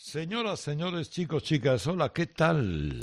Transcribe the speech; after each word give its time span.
Señoras, 0.00 0.60
señores, 0.60 1.10
chicos, 1.10 1.42
chicas, 1.42 1.86
hola, 1.88 2.12
¿qué 2.12 2.26
tal? 2.26 3.00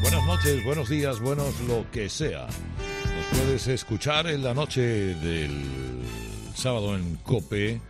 Buenas 0.00 0.26
noches, 0.26 0.64
buenos 0.64 0.88
días, 0.88 1.20
buenos 1.20 1.60
lo 1.68 1.88
que 1.92 2.08
sea. 2.08 2.46
Nos 2.46 3.38
puedes 3.38 3.68
escuchar 3.68 4.26
en 4.26 4.42
la 4.42 4.54
noche 4.54 4.80
del 4.80 6.02
sábado 6.56 6.96
en 6.96 7.16
Cope 7.16 7.80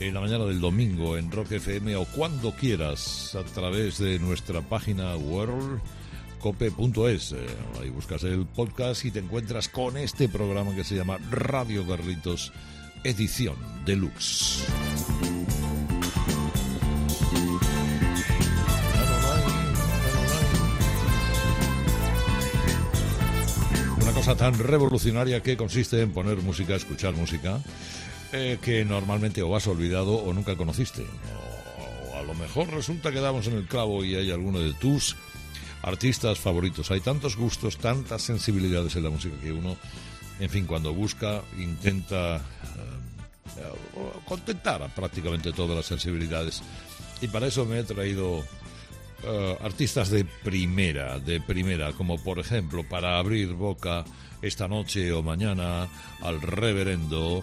en 0.00 0.14
la 0.14 0.20
mañana 0.20 0.44
del 0.44 0.60
domingo 0.60 1.16
en 1.16 1.28
Rock 1.30 1.52
FM 1.52 1.94
o 1.96 2.04
cuando 2.04 2.52
quieras 2.52 3.34
a 3.34 3.42
través 3.44 3.98
de 3.98 4.18
nuestra 4.18 4.60
página 4.62 5.16
worldcope.es. 5.16 7.32
Eh, 7.32 7.46
ahí 7.80 7.88
buscas 7.90 8.24
el 8.24 8.46
podcast 8.46 9.04
y 9.04 9.10
te 9.10 9.18
encuentras 9.18 9.68
con 9.68 9.96
este 9.96 10.28
programa 10.28 10.72
que 10.74 10.84
se 10.84 10.94
llama 10.94 11.18
Radio 11.30 11.84
Garritos 11.84 12.52
Edición 13.02 13.56
Deluxe. 13.84 14.64
Una 24.00 24.12
cosa 24.12 24.36
tan 24.36 24.56
revolucionaria 24.58 25.42
que 25.42 25.56
consiste 25.56 26.00
en 26.00 26.12
poner 26.12 26.36
música, 26.38 26.76
escuchar 26.76 27.14
música 27.14 27.60
eh, 28.32 28.58
que 28.60 28.84
normalmente 28.84 29.42
o 29.42 29.56
has 29.56 29.66
olvidado 29.66 30.14
o 30.14 30.32
nunca 30.32 30.56
conociste. 30.56 31.02
O, 31.02 32.16
a 32.16 32.22
lo 32.22 32.34
mejor 32.34 32.68
resulta 32.70 33.10
que 33.10 33.20
damos 33.20 33.46
en 33.46 33.54
el 33.54 33.66
clavo 33.66 34.04
y 34.04 34.16
hay 34.16 34.30
alguno 34.30 34.58
de 34.58 34.74
tus 34.74 35.16
artistas 35.82 36.38
favoritos. 36.38 36.90
Hay 36.90 37.00
tantos 37.00 37.36
gustos, 37.36 37.78
tantas 37.78 38.22
sensibilidades 38.22 38.96
en 38.96 39.04
la 39.04 39.10
música 39.10 39.36
que 39.40 39.52
uno, 39.52 39.76
en 40.40 40.50
fin, 40.50 40.66
cuando 40.66 40.92
busca, 40.92 41.42
intenta 41.56 42.36
eh, 42.36 42.40
contentar 44.26 44.82
a 44.82 44.88
prácticamente 44.88 45.52
todas 45.52 45.76
las 45.76 45.86
sensibilidades. 45.86 46.62
Y 47.20 47.28
para 47.28 47.46
eso 47.46 47.64
me 47.64 47.78
he 47.78 47.84
traído 47.84 48.44
eh, 49.24 49.58
artistas 49.62 50.10
de 50.10 50.24
primera, 50.24 51.18
de 51.18 51.40
primera, 51.40 51.92
como 51.92 52.22
por 52.22 52.38
ejemplo, 52.38 52.84
para 52.88 53.18
abrir 53.18 53.52
boca 53.54 54.04
esta 54.42 54.68
noche 54.68 55.12
o 55.12 55.22
mañana 55.22 55.88
al 56.22 56.40
reverendo 56.40 57.42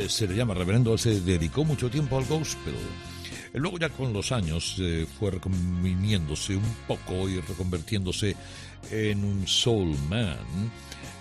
eh, 0.00 0.08
se 0.08 0.26
le 0.26 0.34
llama 0.34 0.54
reverendo, 0.54 0.96
se 0.96 1.20
dedicó 1.20 1.64
mucho 1.64 1.90
tiempo 1.90 2.16
al 2.16 2.24
gospel. 2.24 2.74
Luego 3.52 3.78
ya 3.78 3.88
con 3.88 4.12
los 4.12 4.32
años 4.32 4.76
eh, 4.78 5.06
fue 5.18 5.32
reconviniéndose 5.32 6.56
un 6.56 6.74
poco 6.86 7.28
y 7.28 7.40
reconvertiéndose 7.40 8.36
en 8.90 9.24
un 9.24 9.46
soul 9.46 9.96
man 10.08 10.38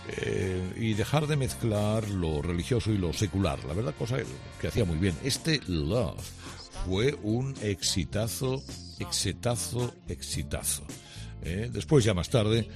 eh, 0.08 0.74
y 0.78 0.94
dejar 0.94 1.28
de 1.28 1.36
mezclar 1.36 2.08
lo 2.10 2.42
religioso 2.42 2.92
y 2.92 2.98
lo 2.98 3.12
secular. 3.12 3.64
La 3.66 3.74
verdad, 3.74 3.96
cosa 3.98 4.18
que 4.62 4.68
hacía 4.68 4.86
muy 4.86 4.98
bien. 4.98 5.16
Este 5.24 5.60
Love 5.68 6.22
fue 6.86 7.18
un 7.24 7.56
exitazo, 7.62 8.64
exitazo, 9.00 9.94
exitazo. 10.08 10.84
después 11.44 12.06
ya 12.06 12.14
más 12.14 12.30
tarde, 12.30 12.70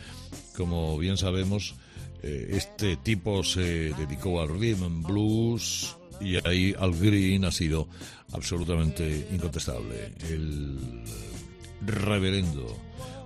como 0.57 0.97
bien 0.97 1.15
sabemos, 1.15 1.75
eh, 2.23 2.47
este 2.51 2.97
tipo 2.97 3.43
se 3.43 3.93
dedicó 3.93 4.41
al 4.41 4.47
rhythm 4.47 5.03
blues 5.03 5.95
Y 6.21 6.37
ahí 6.47 6.73
Al 6.79 6.93
Green 6.93 7.43
ha 7.43 7.51
sido 7.51 7.87
absolutamente 8.31 9.27
incontestable. 9.31 10.13
El 10.29 11.03
reverendo 11.85 12.77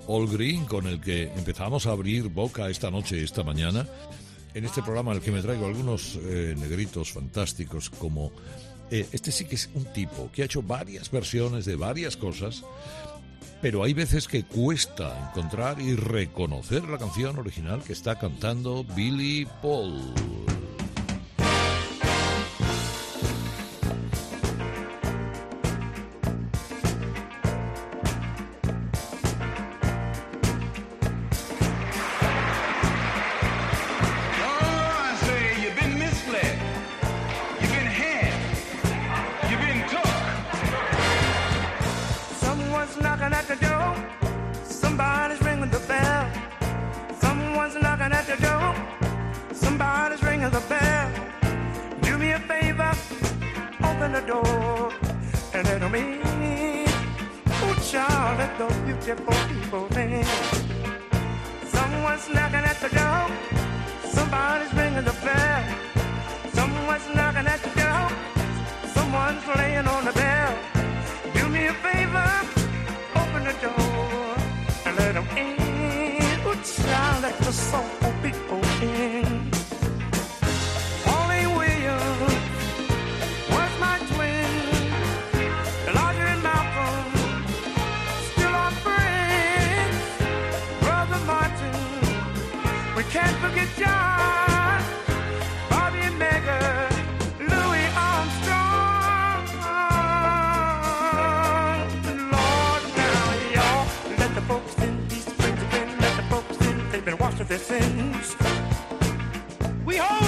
All 0.07 0.27
Green 0.27 0.65
con 0.65 0.87
el 0.87 0.99
que 0.99 1.23
empezamos 1.23 1.85
a 1.85 1.91
abrir 1.91 2.29
boca 2.29 2.69
esta 2.69 2.89
noche, 2.89 3.23
esta 3.23 3.43
mañana, 3.43 3.87
en 4.53 4.65
este 4.65 4.81
programa 4.81 5.11
en 5.11 5.17
el 5.17 5.23
que 5.23 5.31
me 5.31 5.41
traigo 5.41 5.67
algunos 5.67 6.17
eh, 6.23 6.55
negritos 6.57 7.11
fantásticos 7.11 7.89
como... 7.89 8.31
Eh, 8.89 9.05
este 9.11 9.31
sí 9.31 9.45
que 9.45 9.55
es 9.55 9.69
un 9.75 9.83
tipo 9.93 10.31
que 10.31 10.41
ha 10.41 10.45
hecho 10.45 10.63
varias 10.63 11.11
versiones 11.11 11.65
de 11.65 11.75
varias 11.75 12.15
cosas, 12.15 12.63
pero 13.61 13.83
hay 13.83 13.93
veces 13.93 14.27
que 14.27 14.43
cuesta 14.43 15.29
encontrar 15.29 15.81
y 15.81 15.95
reconocer 15.95 16.83
la 16.83 16.97
canción 16.97 17.37
original 17.37 17.81
que 17.83 17.93
está 17.93 18.17
cantando 18.17 18.83
Billy 18.95 19.47
Paul. 19.61 20.56
My 107.49 107.55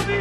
den. 0.06 0.19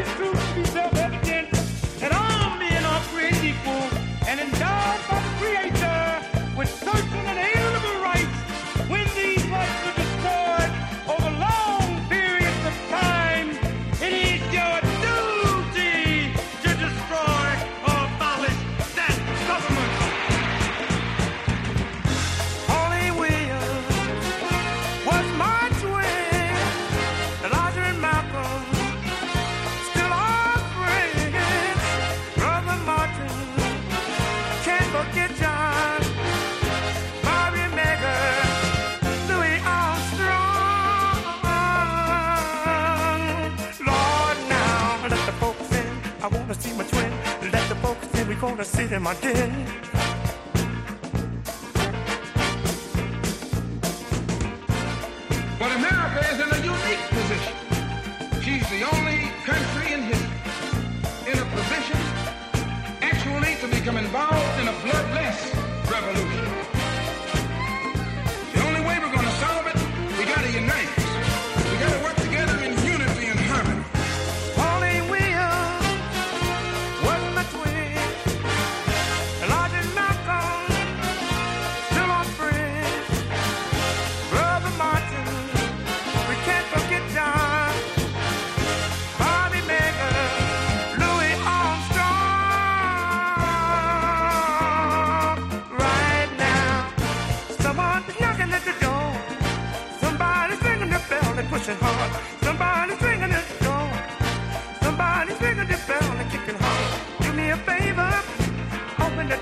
again. 49.11 49.48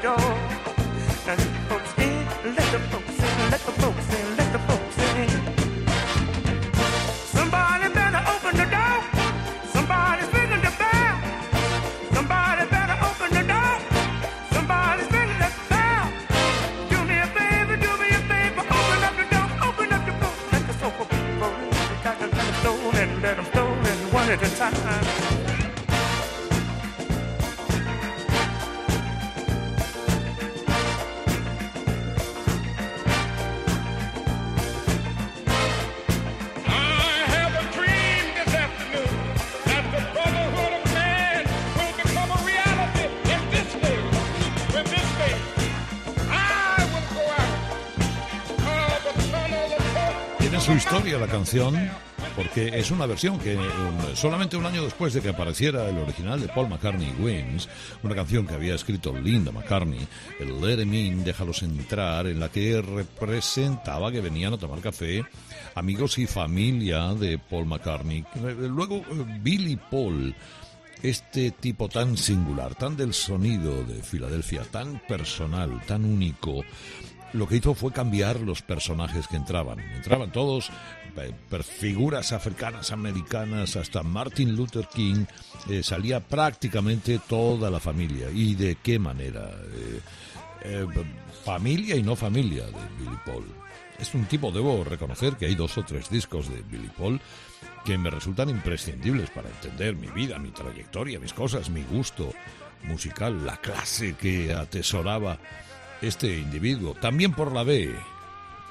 Door. 0.08 0.47
Porque 52.36 52.78
es 52.78 52.92
una 52.92 53.06
versión 53.06 53.40
que 53.40 53.56
um, 53.56 54.16
solamente 54.16 54.58
un 54.58 54.66
año 54.66 54.84
después 54.84 55.14
de 55.14 55.22
que 55.22 55.30
apareciera 55.30 55.88
el 55.88 55.98
original 55.98 56.42
de 56.42 56.48
Paul 56.50 56.68
McCartney 56.68 57.14
Wings, 57.20 57.70
una 58.04 58.16
canción 58.16 58.46
que 58.46 58.56
había 58.56 58.76
escrito 58.76 59.14
Linda 59.14 59.52
McCartney, 59.52 60.06
el 60.40 60.60
Let 60.60 60.82
'Em 60.82 60.94
In, 60.94 61.24
Déjalos 61.24 61.64
Entrar, 61.64 62.28
en 62.28 62.40
la 62.40 62.50
que 62.50 62.82
representaba 62.82 64.12
que 64.12 64.22
venían 64.22 64.54
a 64.54 64.58
tomar 64.58 64.82
café 64.82 65.24
amigos 65.76 66.18
y 66.18 66.28
familia 66.28 67.14
de 67.14 67.38
Paul 67.38 67.66
McCartney. 67.66 68.26
Luego 68.70 68.98
eh, 68.98 69.40
Billy 69.42 69.78
Paul 69.90 70.36
este 71.02 71.52
tipo 71.52 71.88
tan 71.88 72.18
singular, 72.18 72.76
tan 72.76 72.98
del 72.98 73.14
sonido 73.14 73.84
de 73.84 74.02
Filadelfia, 74.02 74.64
tan 74.64 75.00
personal, 75.08 75.80
tan 75.86 76.04
único, 76.04 76.64
lo 77.34 77.48
que 77.48 77.58
hizo 77.58 77.74
fue 77.74 77.92
cambiar 77.92 78.40
los 78.40 78.62
personajes 78.62 79.28
que 79.28 79.36
entraban. 79.36 79.80
Entraban 79.80 80.32
todos 80.32 80.70
eh, 81.26 81.64
figuras 81.64 82.32
africanas, 82.32 82.92
americanas, 82.92 83.76
hasta 83.76 84.04
Martin 84.04 84.56
Luther 84.56 84.88
King, 84.88 85.26
eh, 85.70 85.84
salía 85.84 86.20
prácticamente 86.20 87.20
toda 87.28 87.70
la 87.70 87.80
familia. 87.80 88.30
¿Y 88.32 88.56
de 88.56 88.76
qué 88.76 89.00
manera? 89.00 89.52
Eh, 90.64 90.88
familia 91.46 91.96
y 91.96 92.04
no 92.04 92.16
familia 92.16 92.66
de 92.66 92.72
Billy 93.00 93.18
Paul. 93.26 93.46
Es 94.00 94.14
un 94.14 94.26
tipo, 94.26 94.52
debo 94.52 94.84
reconocer 94.84 95.36
que 95.36 95.46
hay 95.46 95.56
dos 95.56 95.78
o 95.78 95.84
tres 95.84 96.10
discos 96.10 96.50
de 96.50 96.62
Billy 96.62 96.90
Paul 96.98 97.20
que 97.86 97.98
me 97.98 98.10
resultan 98.10 98.50
imprescindibles 98.50 99.30
para 99.30 99.50
entender 99.50 99.96
mi 99.96 100.08
vida, 100.08 100.38
mi 100.40 100.50
trayectoria, 100.50 101.20
mis 101.20 101.34
cosas, 101.34 101.70
mi 101.70 101.84
gusto 101.84 102.34
musical, 102.84 103.46
la 103.46 103.58
clase 103.58 104.16
que 104.16 104.54
atesoraba 104.54 105.40
este 106.02 106.38
individuo. 106.38 106.94
También 106.96 107.34
por 107.34 107.52
la 107.52 107.64
B, 107.64 107.96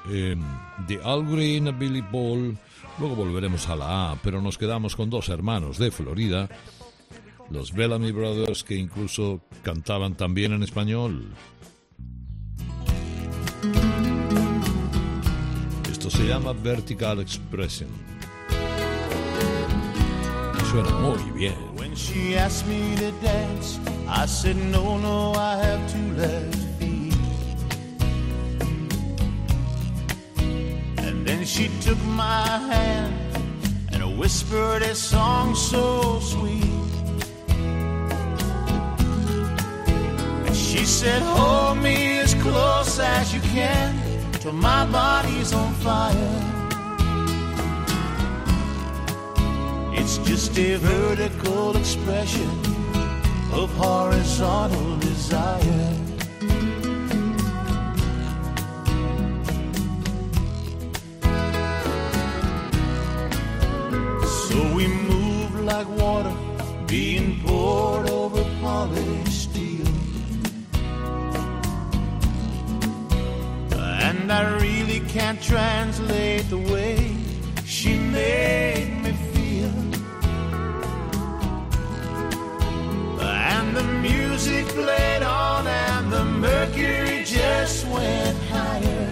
eh, 0.09 0.35
de 0.87 0.99
Al 1.03 1.25
Green 1.25 1.67
a 1.67 1.71
Billy 1.71 2.01
Paul. 2.01 2.57
Luego 2.99 3.15
volveremos 3.15 3.67
a 3.69 3.75
la 3.75 4.11
A, 4.11 4.15
pero 4.21 4.41
nos 4.41 4.57
quedamos 4.57 4.95
con 4.95 5.09
dos 5.09 5.29
hermanos 5.29 5.77
de 5.77 5.91
Florida, 5.91 6.49
los 7.49 7.71
Bellamy 7.73 8.11
Brothers, 8.11 8.63
que 8.63 8.75
incluso 8.75 9.41
cantaban 9.61 10.15
también 10.15 10.53
en 10.53 10.63
español. 10.63 11.31
Esto 15.91 16.09
se 16.09 16.27
llama 16.27 16.53
Vertical 16.53 17.19
Expression. 17.19 17.89
Suena 20.71 20.89
muy 20.99 21.31
bien. 21.39 21.55
When 21.77 21.95
she 21.95 22.35
asked 22.37 22.67
me 22.67 22.95
to 22.97 23.11
dance, 23.23 23.79
I 24.07 24.25
said, 24.27 24.57
No, 24.71 24.97
no, 24.97 25.33
I 25.33 25.57
have 25.57 25.91
two 25.91 26.13
left 26.17 26.66
she 31.47 31.69
took 31.79 31.97
my 32.03 32.45
hand 32.71 33.13
and 33.93 34.19
whispered 34.19 34.81
a 34.81 34.93
song 34.93 35.55
so 35.55 36.19
sweet. 36.19 36.63
And 40.45 40.55
she 40.55 40.83
said, 40.83 41.21
Hold 41.21 41.77
me 41.77 42.19
as 42.19 42.33
close 42.33 42.99
as 42.99 43.33
you 43.33 43.39
can 43.39 43.95
till 44.33 44.51
my 44.51 44.85
body's 44.87 45.53
on 45.53 45.73
fire. 45.75 46.43
It's 49.93 50.17
just 50.17 50.57
a 50.59 50.75
vertical 50.75 51.77
expression 51.77 52.49
of 53.53 53.73
horizontal 53.77 54.97
desire. 54.97 56.06
Like 65.67 65.89
water 65.99 66.33
being 66.87 67.41
poured 67.41 68.09
over 68.09 68.41
polished 68.61 69.49
steel. 69.49 69.85
And 74.07 74.31
I 74.31 74.43
really 74.61 75.01
can't 75.09 75.41
translate 75.41 76.49
the 76.49 76.57
way 76.57 77.17
she 77.65 77.97
made 77.97 78.91
me 79.03 79.11
feel. 79.33 79.77
And 83.19 83.75
the 83.75 83.83
music 84.09 84.65
played 84.67 85.23
on, 85.23 85.67
and 85.67 86.13
the 86.13 86.23
mercury 86.23 87.25
just 87.25 87.85
went 87.87 88.37
higher. 88.53 89.09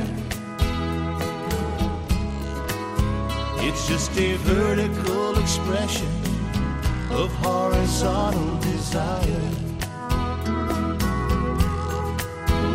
It's 3.68 3.90
just 3.90 4.18
a 4.18 4.36
vertical 4.38 5.38
expression 5.38 6.35
of 7.16 7.32
horizontal 7.36 8.58
desire. 8.60 9.50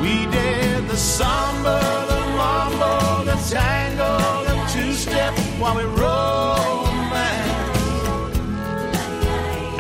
We 0.01 0.15
did 0.37 0.89
the 0.89 0.97
samba, 0.97 1.79
the 2.11 2.21
mambo, 2.39 3.25
the 3.25 3.37
tango, 3.51 4.13
the 4.49 4.57
two-step 4.73 5.35
while 5.61 5.77
we 5.77 5.85
romance. 5.85 7.51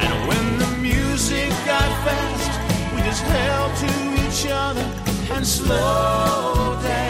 And 0.05 0.29
when 0.29 0.47
the 0.59 0.71
music 0.89 1.49
got 1.65 1.91
fast, 2.05 2.53
we 2.95 3.01
just 3.03 3.23
held 3.23 3.73
to 3.85 3.93
each 4.25 4.47
other 4.47 4.87
and 5.35 5.47
slow 5.47 6.79
danced. 6.83 7.10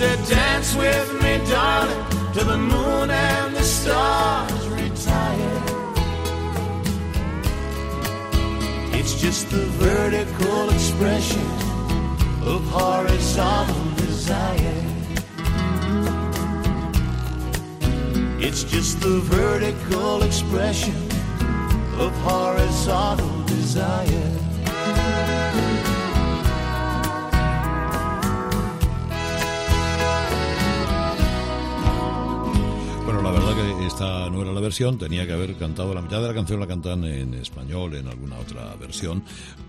Said, 0.00 0.26
Dance 0.28 0.74
with 0.76 1.12
me, 1.22 1.32
darling, 1.50 2.04
till 2.32 2.46
the 2.46 2.56
moon 2.56 3.10
and 3.10 3.54
the 3.54 3.62
stars 3.62 4.66
retire. 4.68 5.62
It's 8.98 9.14
just 9.20 9.50
the 9.50 9.66
vertical 9.86 10.70
expression 10.70 11.48
of 12.52 12.60
horizontal 12.70 13.90
desire. 13.96 14.82
It's 18.46 18.64
just 18.64 19.00
the 19.00 19.18
vertical 19.38 20.22
expression 20.22 20.96
of 21.98 22.10
horizontal 22.22 23.42
desire. 23.44 24.49
Esta 33.60 34.30
no 34.30 34.42
era 34.42 34.52
la 34.52 34.60
versión, 34.60 34.96
tenía 34.96 35.26
que 35.26 35.32
haber 35.32 35.56
cantado 35.56 35.92
la 35.92 36.00
mitad 36.00 36.22
de 36.22 36.28
la 36.28 36.34
canción, 36.34 36.60
la 36.60 36.66
cantan 36.66 37.04
en 37.04 37.34
español, 37.34 37.94
en 37.94 38.08
alguna 38.08 38.38
otra 38.38 38.74
versión, 38.76 39.22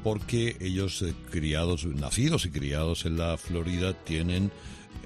porque 0.03 0.55
ellos 0.61 1.01
eh, 1.01 1.13
criados, 1.29 1.85
nacidos 1.85 2.45
y 2.45 2.51
criados 2.51 3.05
en 3.05 3.17
la 3.17 3.37
Florida 3.37 3.93
tienen 3.93 4.51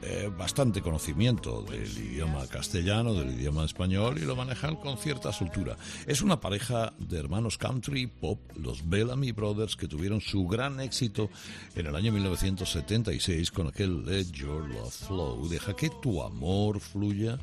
eh, 0.01 0.30
bastante 0.38 0.82
conocimiento 0.82 1.63
del 1.63 1.98
idioma 1.98 2.46
castellano, 2.48 3.15
del 3.15 3.32
idioma 3.32 3.65
español 3.65 4.20
y 4.20 4.25
lo 4.25 4.36
manejan 4.36 4.75
con 4.75 4.98
cierta 4.98 5.34
soltura. 5.34 5.77
Es 6.06 6.22
una 6.22 6.39
pareja 6.39 6.94
de 7.00 7.18
hermanos 7.18 7.58
country 7.58 8.06
pop, 8.06 8.39
los 8.56 8.88
Bellamy 8.88 9.32
Brothers, 9.32 9.75
que 9.75 9.88
tuvieron 9.88 10.22
su 10.22 10.46
gran 10.48 10.80
éxito 10.80 11.30
en 11.75 11.88
el 11.88 11.96
año 11.96 12.12
1976 12.12 13.50
con 13.51 13.68
aquel 13.68 14.06
Let 14.06 14.25
Your 14.32 14.70
Love 14.70 14.94
Flow, 14.94 15.48
deja 15.48 15.75
que 15.75 15.89
tu 15.89 16.22
amor 16.22 16.80
fluya 16.80 17.39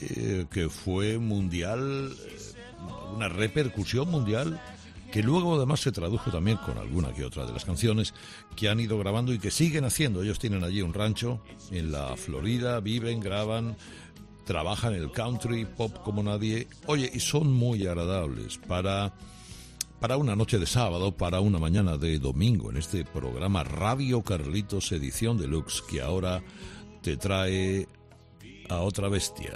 eh, 0.00 0.46
que 0.50 0.68
fue 0.68 1.18
mundial, 1.18 2.12
eh, 2.12 2.38
una 3.14 3.28
repercusión 3.28 4.10
mundial, 4.10 4.60
que 5.12 5.22
luego 5.22 5.56
además 5.56 5.80
se 5.80 5.92
tradujo 5.92 6.30
también 6.30 6.58
con 6.58 6.76
alguna 6.78 7.12
que 7.12 7.24
otra 7.24 7.46
de 7.46 7.52
las 7.52 7.64
canciones 7.64 8.12
que 8.56 8.68
han 8.68 8.80
ido 8.80 8.98
grabando 8.98 9.32
y 9.32 9.38
que 9.38 9.50
siguen 9.50 9.84
haciendo. 9.84 10.22
Ellos 10.22 10.38
tienen 10.38 10.64
allí 10.64 10.82
un 10.82 10.94
rancho 10.94 11.40
en 11.70 11.90
la 11.90 12.16
Florida, 12.16 12.80
viven, 12.80 13.20
graban, 13.20 13.76
trabajan 14.44 14.94
el 14.94 15.10
country 15.10 15.64
pop 15.64 15.96
como 16.04 16.22
nadie. 16.22 16.68
Oye, 16.86 17.10
y 17.12 17.20
son 17.20 17.52
muy 17.52 17.86
agradables 17.86 18.58
para 18.58 19.12
para 20.00 20.16
una 20.16 20.36
noche 20.36 20.58
de 20.58 20.66
sábado, 20.66 21.10
para 21.16 21.40
una 21.40 21.58
mañana 21.58 21.96
de 21.96 22.20
domingo, 22.20 22.70
en 22.70 22.76
este 22.76 23.04
programa 23.04 23.64
Radio 23.64 24.22
Carlitos 24.22 24.92
Edición 24.92 25.38
Deluxe, 25.38 25.82
que 25.82 26.00
ahora 26.00 26.40
te 27.02 27.16
trae 27.16 27.88
a 28.68 28.80
otra 28.80 29.08
bestia. 29.08 29.52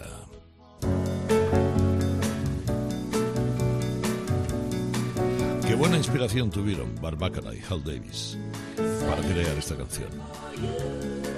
Qué 5.66 5.75
buena 5.75 5.97
inspiración 5.97 6.50
tuvieron 6.50 6.95
Barbacana 7.00 7.54
y 7.54 7.61
Hal 7.69 7.83
Davis 7.85 8.38
para 8.76 9.23
crear 9.23 9.57
esta 9.57 9.76
canción. 9.76 10.09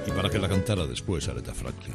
Y 0.06 0.10
para 0.10 0.30
que 0.30 0.38
la 0.38 0.48
cantara 0.48 0.86
después 0.86 1.28
Aretha 1.28 1.54
Franklin. 1.54 1.94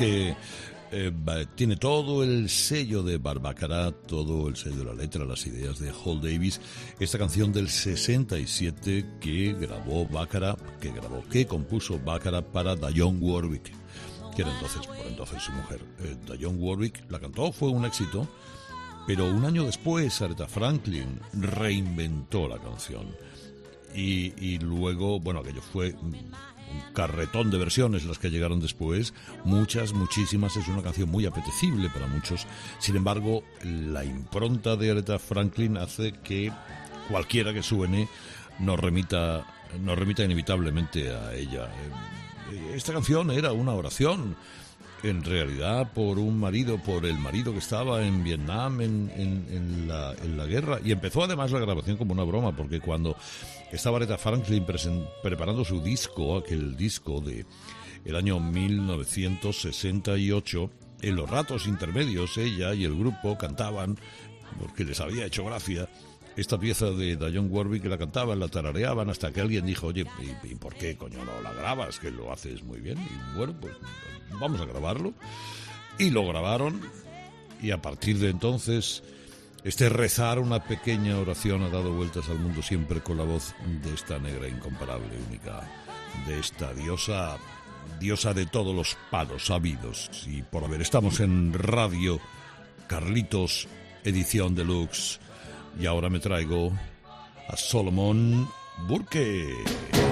Que 0.00 0.34
eh, 0.92 1.12
tiene 1.54 1.76
todo 1.76 2.24
el 2.24 2.48
sello 2.48 3.02
de 3.02 3.18
Barbacara, 3.18 3.92
todo 3.92 4.48
el 4.48 4.56
sello 4.56 4.76
de 4.76 4.84
la 4.86 4.94
letra, 4.94 5.26
las 5.26 5.46
ideas 5.46 5.78
de 5.78 5.92
Hall 5.92 6.22
Davis. 6.22 6.58
Esta 6.98 7.18
canción 7.18 7.52
del 7.52 7.68
67 7.68 9.18
que 9.20 9.52
grabó 9.52 10.06
Baccara, 10.06 10.56
que 10.80 10.90
grabó, 10.90 11.22
que 11.30 11.46
compuso 11.46 11.98
Baccara 11.98 12.40
para 12.40 12.76
Dionne 12.76 13.20
Warwick, 13.20 13.70
que 14.34 14.42
era 14.42 14.52
entonces, 14.54 14.86
por 14.86 15.06
entonces 15.06 15.42
su 15.42 15.52
mujer. 15.52 15.80
Eh, 16.00 16.16
Dionne 16.38 16.58
Warwick 16.58 17.04
la 17.10 17.20
cantó, 17.20 17.52
fue 17.52 17.68
un 17.68 17.84
éxito, 17.84 18.26
pero 19.06 19.30
un 19.30 19.44
año 19.44 19.64
después 19.64 20.22
Aretha 20.22 20.46
Franklin 20.46 21.20
reinventó 21.34 22.48
la 22.48 22.58
canción. 22.58 23.14
Y, 23.94 24.58
luego, 24.60 25.20
bueno, 25.20 25.40
aquello 25.40 25.60
fue 25.60 25.94
carretón 26.94 27.50
de 27.50 27.58
versiones 27.58 28.04
las 28.04 28.18
que 28.18 28.30
llegaron 28.30 28.60
después, 28.60 29.14
muchas, 29.44 29.92
muchísimas, 29.92 30.56
es 30.56 30.68
una 30.68 30.82
canción 30.82 31.08
muy 31.10 31.26
apetecible 31.26 31.88
para 31.90 32.06
muchos. 32.06 32.46
Sin 32.78 32.96
embargo, 32.96 33.42
la 33.64 34.04
impronta 34.04 34.76
de 34.76 34.90
Aretha 34.90 35.18
Franklin 35.18 35.76
hace 35.76 36.12
que 36.12 36.52
cualquiera 37.08 37.52
que 37.52 37.62
suene 37.62 38.08
nos 38.58 38.78
remita, 38.78 39.46
nos 39.80 39.98
remita 39.98 40.24
inevitablemente 40.24 41.10
a 41.14 41.34
ella. 41.34 41.66
Eh, 42.52 42.72
Esta 42.74 42.92
canción 42.92 43.30
era 43.30 43.52
una 43.52 43.72
oración 43.72 44.36
en 45.02 45.24
realidad 45.24 45.92
por 45.94 46.18
un 46.18 46.38
marido, 46.38 46.76
por 46.76 47.06
el 47.06 47.16
marido 47.18 47.52
que 47.52 47.58
estaba 47.60 48.02
en 48.04 48.22
Vietnam 48.22 48.82
en, 48.82 49.10
en- 49.16 49.46
en 49.50 49.88
la, 49.88 50.12
en 50.22 50.36
la 50.36 50.44
guerra. 50.44 50.78
Y 50.84 50.92
empezó 50.92 51.24
además 51.24 51.50
la 51.52 51.58
grabación 51.60 51.96
como 51.96 52.12
una 52.12 52.22
broma, 52.24 52.54
porque 52.54 52.80
cuando 52.80 53.16
estaba 53.76 53.98
Aretha 53.98 54.18
Franklin 54.18 54.66
preparando 55.22 55.64
su 55.64 55.80
disco, 55.82 56.38
aquel 56.38 56.76
disco 56.76 57.20
de 57.20 57.46
el 58.04 58.16
año 58.16 58.40
1968, 58.40 60.70
en 61.02 61.16
los 61.16 61.28
ratos 61.28 61.66
intermedios 61.66 62.38
ella 62.38 62.72
y 62.74 62.84
el 62.84 62.96
grupo 62.96 63.36
cantaban, 63.38 63.98
porque 64.58 64.84
les 64.84 65.00
había 65.00 65.26
hecho 65.26 65.44
gracia, 65.44 65.88
esta 66.36 66.58
pieza 66.58 66.90
de 66.90 67.16
Dionne 67.16 67.48
Warwick 67.48 67.82
que 67.82 67.88
la 67.88 67.98
cantaban, 67.98 68.38
la 68.38 68.48
tarareaban, 68.48 69.10
hasta 69.10 69.32
que 69.32 69.40
alguien 69.40 69.66
dijo, 69.66 69.88
oye, 69.88 70.06
¿y, 70.20 70.52
y 70.52 70.54
por 70.54 70.74
qué 70.74 70.96
coño 70.96 71.24
no 71.24 71.40
la 71.42 71.52
grabas? 71.52 71.98
Que 71.98 72.10
lo 72.10 72.32
haces 72.32 72.62
muy 72.62 72.80
bien. 72.80 72.98
Y 72.98 73.36
bueno, 73.36 73.54
pues 73.60 73.74
vamos 74.38 74.60
a 74.60 74.64
grabarlo. 74.64 75.12
Y 75.98 76.10
lo 76.10 76.26
grabaron 76.26 76.80
Y 77.60 77.72
a 77.72 77.82
partir 77.82 78.18
de 78.18 78.30
entonces, 78.30 79.02
este 79.64 79.88
rezar 79.88 80.38
una 80.38 80.64
pequeña 80.64 81.18
oración 81.18 81.62
ha 81.62 81.68
dado 81.68 81.92
vueltas 81.92 82.28
al 82.28 82.38
mundo 82.38 82.62
siempre 82.62 83.00
con 83.00 83.18
la 83.18 83.24
voz 83.24 83.54
de 83.82 83.94
esta 83.94 84.18
negra 84.18 84.48
incomparable, 84.48 85.18
única, 85.28 85.60
de 86.26 86.38
esta 86.38 86.72
diosa, 86.72 87.36
diosa 87.98 88.32
de 88.32 88.46
todos 88.46 88.74
los 88.74 88.96
palos 89.10 89.46
sabidos. 89.46 90.10
Y 90.26 90.42
por 90.42 90.64
haber, 90.64 90.80
estamos 90.80 91.20
en 91.20 91.52
Radio 91.52 92.20
Carlitos, 92.86 93.68
edición 94.04 94.54
deluxe. 94.54 95.20
Y 95.78 95.86
ahora 95.86 96.08
me 96.08 96.20
traigo 96.20 96.72
a 97.48 97.56
Solomon 97.56 98.48
Burke. 98.88 100.09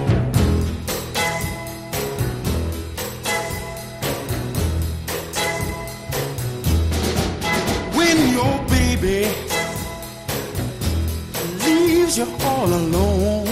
Leaves 12.19 12.31
you 12.41 12.47
all 12.47 12.67
alone. 12.67 13.47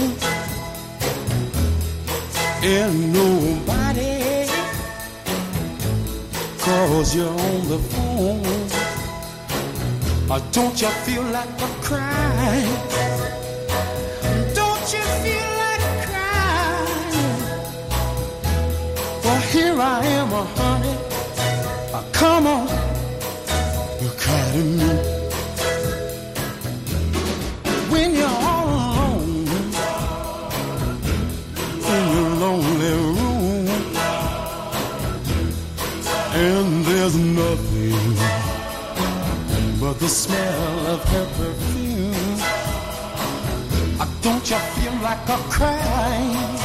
And 2.62 3.12
nobody 3.12 4.46
calls 6.58 7.14
you 7.14 7.24
on 7.24 7.68
the 7.68 7.78
phone. 7.78 8.44
Or 10.30 10.40
don't 10.52 10.80
you 10.80 10.88
feel 10.88 11.22
like 11.22 11.48
a 11.48 11.68
crying 11.80 12.76
don't 14.54 14.92
you 14.92 15.04
feel 15.22 15.48
like 15.62 15.84
crying 16.06 17.40
well 19.24 19.40
here 19.52 19.80
i 19.80 20.04
am 20.04 20.28
honey. 20.58 20.96
Come 22.12 22.46
on. 22.46 22.68
You 24.02 24.10
cry 24.18 24.52
to 24.52 24.64
me 24.64 25.17
there's 37.08 37.24
nothing 37.24 38.16
but 39.80 39.98
the 39.98 40.08
smell 40.08 40.86
of 40.88 41.02
her 41.04 41.26
perfume. 41.38 42.38
Don't 44.20 44.50
you 44.50 44.56
feel 44.56 44.92
like 45.00 45.28
a 45.28 45.36
crying? 45.48 46.57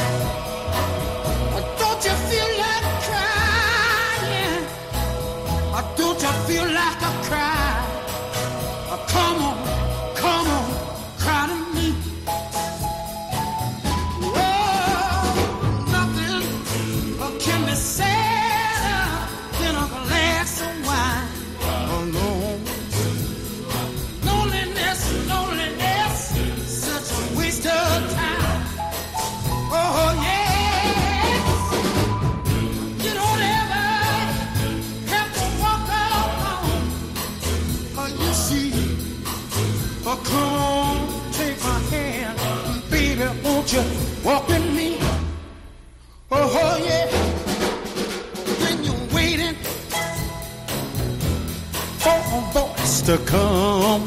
To 53.06 53.18
come. 53.26 54.02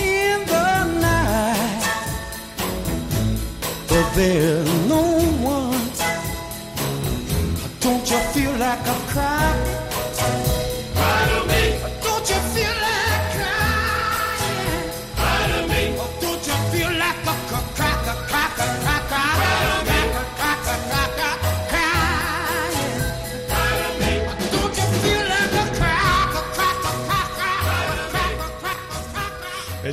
In 0.00 0.46
the 0.46 0.84
night, 1.00 1.84
but 3.88 4.14
there's 4.14 4.85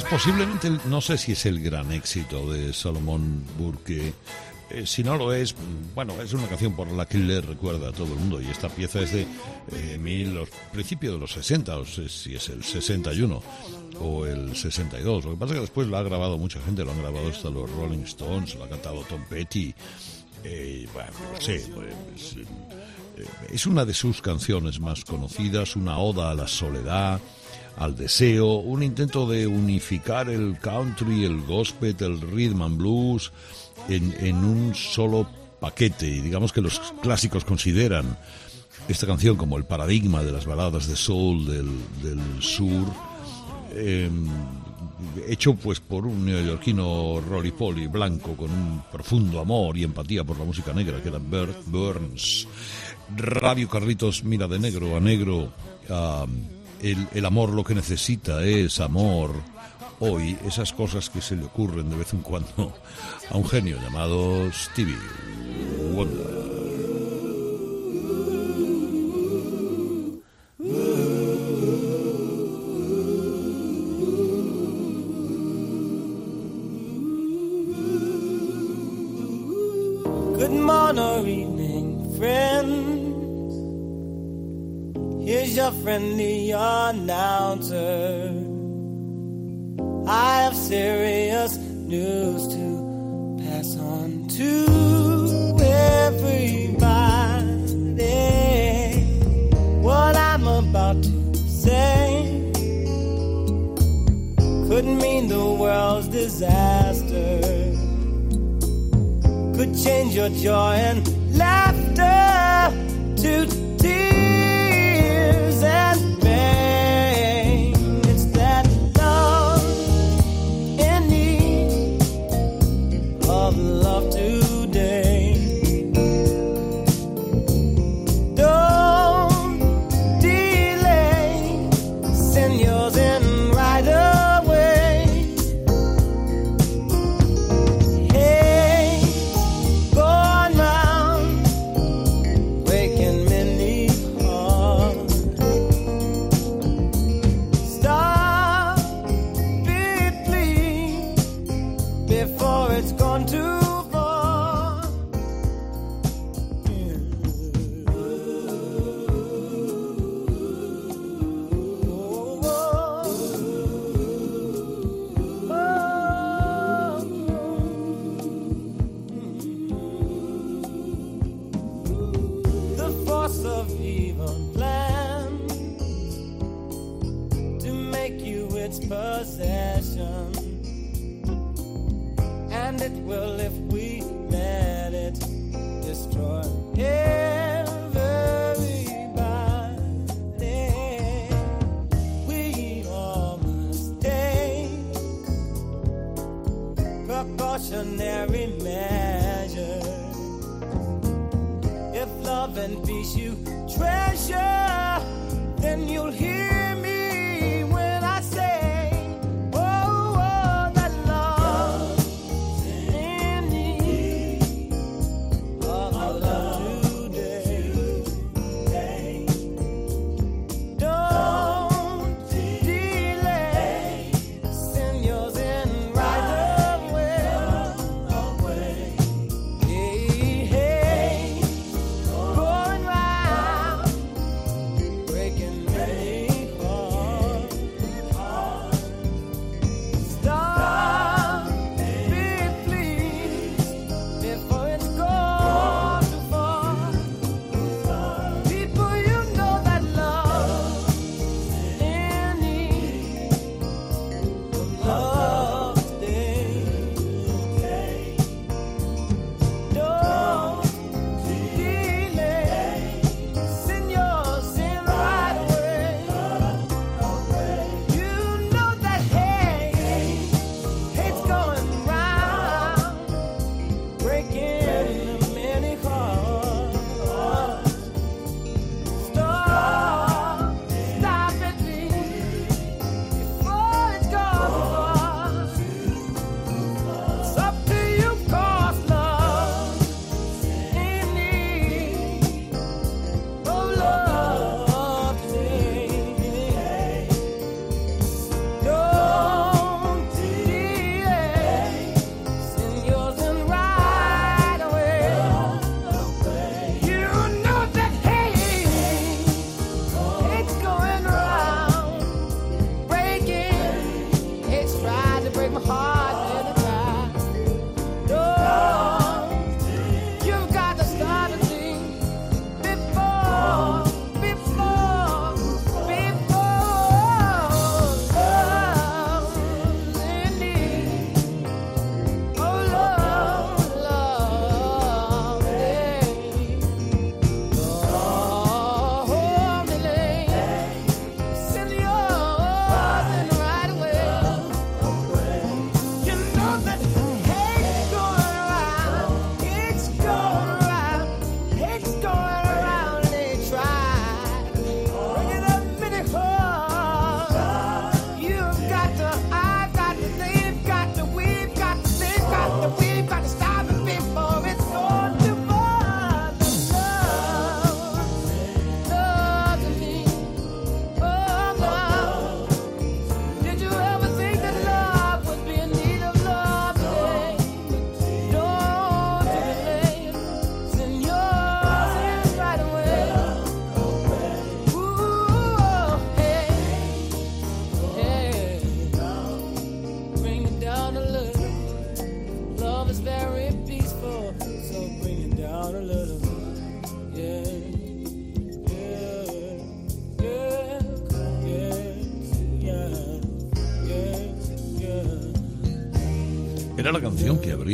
Posiblemente, 0.09 0.69
no 0.85 1.01
sé 1.01 1.17
si 1.17 1.31
es 1.33 1.45
el 1.45 1.61
gran 1.61 1.91
éxito 1.91 2.51
de 2.51 2.73
Salomón 2.73 3.43
Burke. 3.57 4.13
Eh, 4.69 4.85
si 4.85 5.03
no 5.03 5.17
lo 5.17 5.33
es, 5.33 5.55
bueno, 5.93 6.19
es 6.21 6.33
una 6.33 6.47
canción 6.47 6.75
por 6.75 6.91
la 6.91 7.05
que 7.05 7.17
le 7.17 7.41
recuerda 7.41 7.89
a 7.89 7.91
todo 7.91 8.13
el 8.13 8.19
mundo. 8.19 8.41
Y 8.41 8.47
esta 8.47 8.69
pieza 8.69 9.01
es 9.01 9.13
de 9.13 9.27
eh, 9.71 9.97
mil, 9.97 10.33
los 10.33 10.49
principios 10.71 11.13
de 11.13 11.19
los 11.19 11.31
60, 11.33 11.77
o 11.77 11.85
si 11.85 12.35
es 12.35 12.49
el 12.49 12.63
61 12.63 13.41
o 13.99 14.25
el 14.25 14.55
62. 14.55 15.25
Lo 15.25 15.31
que 15.31 15.37
pasa 15.37 15.53
es 15.53 15.57
que 15.57 15.61
después 15.61 15.87
la 15.87 15.99
ha 15.99 16.03
grabado 16.03 16.37
mucha 16.37 16.59
gente, 16.61 16.83
lo 16.83 16.91
han 16.91 17.01
grabado 17.01 17.29
hasta 17.29 17.49
los 17.49 17.69
Rolling 17.71 18.03
Stones, 18.03 18.55
lo 18.55 18.63
ha 18.63 18.69
cantado 18.69 19.03
Tom 19.03 19.23
Petty. 19.29 19.73
Eh, 20.43 20.87
bueno, 20.93 21.11
no 21.33 21.41
sé, 21.41 21.65
pues, 21.73 22.35
eh, 22.35 23.25
es 23.49 23.65
una 23.65 23.85
de 23.85 23.93
sus 23.93 24.21
canciones 24.21 24.79
más 24.79 25.05
conocidas, 25.05 25.75
una 25.75 25.97
oda 25.97 26.31
a 26.31 26.35
la 26.35 26.47
soledad, 26.47 27.19
al 27.77 27.95
deseo, 27.95 28.55
un 28.55 28.83
intento 28.83 29.27
de 29.27 29.47
unificar 29.47 30.29
el 30.29 30.57
country, 30.59 31.25
el 31.25 31.41
gospel, 31.41 31.95
el 31.99 32.21
rhythm 32.21 32.61
and 32.61 32.77
blues 32.77 33.31
en, 33.89 34.13
en 34.19 34.37
un 34.37 34.75
solo 34.75 35.27
paquete. 35.59 36.07
Y 36.07 36.21
digamos 36.21 36.53
que 36.53 36.61
los 36.61 36.79
clásicos 37.01 37.45
consideran 37.45 38.17
esta 38.87 39.07
canción 39.07 39.37
como 39.37 39.57
el 39.57 39.65
paradigma 39.65 40.23
de 40.23 40.31
las 40.31 40.45
baladas 40.45 40.87
de 40.87 40.95
soul 40.95 41.45
del, 41.45 41.69
del 42.01 42.41
sur. 42.41 42.87
eh, 43.73 44.09
hecho 45.27 45.55
pues 45.55 45.79
por 45.79 46.05
un 46.05 46.25
neoyorquino 46.25 47.21
Rory 47.21 47.51
Polly 47.51 47.87
blanco 47.87 48.35
con 48.35 48.51
un 48.51 48.83
profundo 48.91 49.39
amor 49.39 49.77
y 49.77 49.83
empatía 49.83 50.23
por 50.23 50.37
la 50.37 50.45
música 50.45 50.73
negra 50.73 51.01
que 51.01 51.09
era 51.09 51.19
Bert 51.19 51.65
Burns. 51.67 52.47
Radio 53.15 53.67
Carlitos 53.69 54.23
mira 54.23 54.47
de 54.47 54.59
negro 54.59 54.95
a 54.95 54.99
negro. 54.99 55.51
El, 56.83 57.07
el 57.13 57.25
amor 57.25 57.49
lo 57.49 57.63
que 57.63 57.73
necesita 57.73 58.43
es 58.43 58.79
amor. 58.79 59.31
Hoy 59.99 60.37
esas 60.45 60.73
cosas 60.73 61.09
que 61.09 61.21
se 61.21 61.35
le 61.35 61.45
ocurren 61.45 61.89
de 61.89 61.95
vez 61.95 62.13
en 62.13 62.21
cuando 62.21 62.73
a 63.29 63.37
un 63.37 63.47
genio 63.47 63.79
llamado 63.81 64.51
Stevie 64.51 64.97
Wonder. 65.93 66.42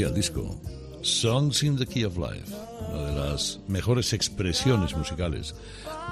El 0.08 0.14
disco. 0.14 0.60
Songs 1.02 1.64
in 1.64 1.78
the 1.78 1.86
Key 1.86 2.04
of 2.04 2.18
Life. 2.18 2.54
Una 2.92 3.04
de 3.06 3.16
las 3.32 3.60
mejores 3.68 4.12
expresiones 4.14 4.96
musicales 4.96 5.56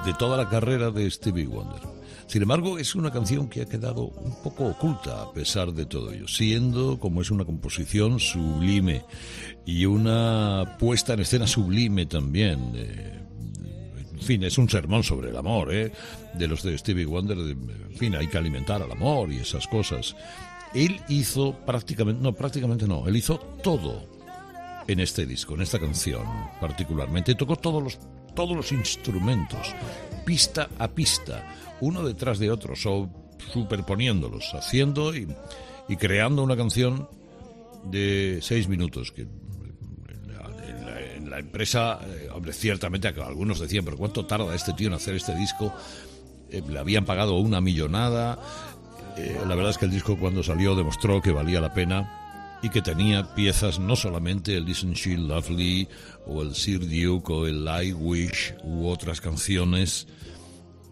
de 0.06 0.14
toda 0.14 0.38
la 0.38 0.50
carrera 0.50 0.92
de 0.92 1.10
Stevie 1.10 1.48
Wonder. 1.48 1.82
Sin 2.28 2.42
embargo, 2.42 2.78
es 2.78 2.94
una 2.96 3.12
canción 3.12 3.48
que 3.50 3.62
ha 3.62 3.66
quedado 3.66 4.04
un 4.08 4.36
poco 4.44 4.66
oculta 4.66 5.22
a 5.24 5.32
pesar 5.34 5.72
de 5.74 5.86
todo 5.86 6.12
ello, 6.12 6.28
siendo 6.28 7.00
como 7.00 7.22
es 7.22 7.32
una 7.32 7.46
composición 7.46 8.20
sublime 8.20 9.04
y 9.66 9.86
una 9.86 10.76
puesta 10.78 11.14
en 11.14 11.22
escena 11.22 11.48
sublime 11.48 12.06
también. 12.06 12.72
eh, 12.76 13.14
en 14.14 14.24
fin, 14.24 14.44
es 14.44 14.58
un 14.58 14.68
sermón 14.70 15.04
sobre 15.04 15.30
el 15.30 15.38
amor, 15.38 15.74
¿eh? 15.74 15.92
De 16.34 16.48
los 16.48 16.64
de 16.64 16.78
Stevie 16.78 17.06
Wonder, 17.06 17.38
de- 17.38 17.52
en 17.52 17.96
fin, 17.98 18.16
hay 18.16 18.28
que 18.28 18.38
alimentar 18.38 18.82
al 18.82 18.92
amor 18.92 19.32
y 19.32 19.38
esas 19.38 19.68
cosas. 19.68 20.16
Él 20.74 21.02
hizo 21.10 21.54
prácticamente, 21.66 22.22
no, 22.22 22.34
prácticamente 22.34 22.88
no, 22.88 23.08
él 23.08 23.16
hizo 23.16 23.38
todo 23.64 24.06
en 24.88 25.00
este 25.00 25.26
disco, 25.26 25.56
en 25.56 25.62
esta 25.62 25.80
canción 25.80 26.24
particularmente. 26.62 27.36
Tocó 27.36 27.56
todos 27.56 27.84
los, 27.84 28.00
todos 28.36 28.56
los 28.56 28.72
instrumentos, 28.72 29.74
pista 30.26 30.70
a 30.78 30.88
pista, 30.90 31.44
uno 31.82 32.04
detrás 32.04 32.40
de 32.40 32.52
otro, 32.52 32.76
so- 32.76 33.10
superponiéndolos, 33.52 34.54
haciendo 34.54 35.16
y, 35.16 35.28
y 35.88 35.96
creando 35.96 36.44
una 36.44 36.58
canción 36.58 37.08
de 37.86 38.40
seis 38.42 38.68
minutos, 38.68 39.12
que 39.12 39.22
en 39.22 41.30
la, 41.30 41.40
empresa, 41.40 42.00
eh, 42.06 42.30
hombre, 42.34 42.54
ciertamente 42.54 43.08
algunos 43.08 43.60
decían, 43.60 43.86
pero 43.86 43.98
¿cuánto 43.98 44.26
tarda 44.26 44.54
este 44.56 44.74
tío 44.74 44.88
en 44.88 44.94
hacer 44.94 45.16
este 45.16 45.36
disco? 45.36 45.74
Eh, 46.50 46.62
le 46.68 46.80
habían 46.80 47.06
pagado 47.06 47.36
una 47.36 47.62
millonada. 47.62 48.40
Eh, 49.18 49.40
la 49.48 49.56
verdad 49.56 49.72
es 49.72 49.78
que 49.78 49.86
el 49.86 49.92
disco 49.92 50.18
cuando 50.18 50.44
salió 50.44 50.76
demostró 50.76 51.22
que 51.22 51.32
valía 51.32 51.60
la 51.60 51.74
pena 51.74 52.60
y 52.62 52.70
que 52.70 52.82
tenía 52.82 53.36
piezas, 53.36 53.80
no 53.80 53.96
solamente 53.96 54.56
el 54.56 54.68
Isn't 54.70 54.96
She 54.96 55.18
Lovely 55.18 55.88
o 56.26 56.42
el 56.42 56.56
Sir 56.56 56.82
Duke 56.82 57.32
o 57.32 57.48
el 57.48 57.68
I 57.68 57.94
Wish 57.94 58.54
u 58.64 58.88
otras 58.88 59.22
canciones 59.22 60.08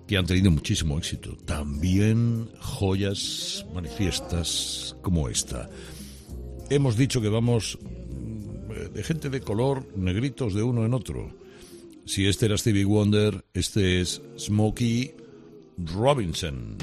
que 0.08 0.18
han 0.18 0.26
tenido 0.26 0.52
muchísimo 0.52 0.98
éxito. 0.98 1.36
También 1.46 2.50
joyas 2.60 3.66
manifiestas 3.74 4.96
como 5.02 5.30
esta. 5.30 5.70
Hemos 6.70 6.98
dicho 6.98 7.22
que 7.22 7.30
vamos 7.30 7.78
mm, 7.82 8.94
de 8.94 9.04
gente 9.04 9.30
de 9.30 9.42
color, 9.42 9.88
negritos 9.96 10.54
de 10.54 10.64
uno 10.64 10.86
en 10.86 10.94
otro. 10.94 11.36
Si 12.06 12.28
este 12.28 12.46
era 12.46 12.58
Stevie 12.58 12.86
Wonder, 12.86 13.46
este 13.54 14.02
es 14.02 14.22
Smokey 14.38 15.16
Robinson. 15.78 16.78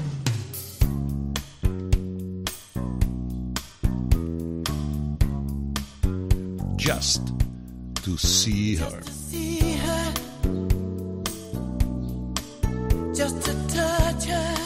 Just 6.93 7.33
to 8.03 8.17
see 8.17 8.75
her. 8.75 9.01
see 9.03 9.77
her, 9.77 10.13
just 13.15 13.41
to 13.45 13.53
touch 13.67 14.25
her, 14.25 14.62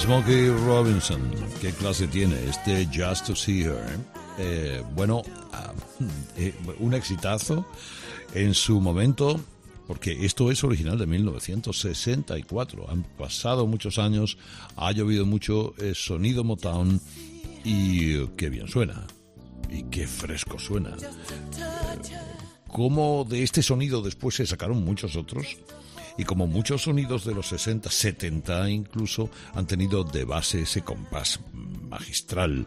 Smokey 0.00 0.48
Robinson? 0.48 1.20
¿Qué 1.60 1.72
clase 1.72 2.06
tiene 2.08 2.36
este 2.48 2.86
Just 2.86 3.26
to 3.26 3.36
See 3.36 3.64
Her? 3.64 3.98
eh? 4.38 4.82
Bueno, 4.94 5.22
ah, 5.52 5.74
eh, 6.36 6.54
un 6.78 6.94
exitazo 6.94 7.66
en 8.32 8.54
su 8.54 8.80
momento, 8.80 9.38
porque 9.86 10.24
esto 10.24 10.50
es 10.50 10.64
original 10.64 10.96
de 10.96 11.06
1964. 11.06 12.88
Han 12.88 13.02
pasado 13.02 13.66
muchos 13.66 13.98
años, 13.98 14.38
ha 14.76 14.90
llovido 14.92 15.26
mucho, 15.26 15.74
sonido 15.92 16.44
Motown 16.44 16.98
y 17.62 18.26
qué 18.38 18.48
bien 18.48 18.68
suena. 18.68 19.06
Y 19.68 19.82
qué 19.84 20.06
fresco 20.06 20.58
suena. 20.58 20.96
Cómo 22.68 23.26
de 23.28 23.42
este 23.42 23.62
sonido 23.62 24.00
después 24.00 24.36
se 24.36 24.46
sacaron 24.46 24.82
muchos 24.82 25.14
otros 25.16 25.58
y 26.18 26.24
como 26.24 26.46
muchos 26.46 26.82
sonidos 26.82 27.24
de 27.24 27.34
los 27.34 27.48
60, 27.48 27.90
70 27.90 28.70
incluso 28.70 29.30
han 29.54 29.66
tenido 29.66 30.04
de 30.04 30.24
base 30.24 30.62
ese 30.62 30.82
compás 30.82 31.40
magistral 31.52 32.66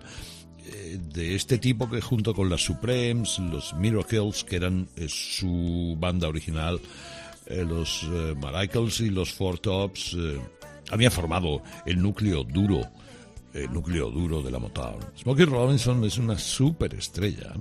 eh, 0.66 0.98
de 1.14 1.36
este 1.36 1.58
tipo 1.58 1.90
que 1.90 2.00
junto 2.00 2.34
con 2.34 2.50
las 2.50 2.62
Supremes, 2.62 3.40
los 3.40 3.74
Miracles, 3.74 4.44
que 4.44 4.56
eran 4.56 4.88
eh, 4.96 5.08
su 5.10 5.96
banda 6.00 6.28
original, 6.28 6.80
eh, 7.48 7.66
los 7.68 8.04
eh, 8.04 8.34
Maracles 8.40 9.02
y 9.02 9.10
los 9.10 9.34
Four 9.34 9.60
Tops 9.60 10.16
habían 10.90 11.12
formado 11.12 11.62
el 11.86 12.02
núcleo 12.02 12.44
duro, 12.44 12.82
el 13.54 13.72
núcleo 13.74 14.10
duro 14.10 14.42
de 14.42 14.52
la 14.52 14.60
Motown. 14.60 15.00
Smokey 15.18 15.46
Robinson 15.46 16.04
es 16.06 16.18
una 16.18 16.38
superestrella, 16.38 17.54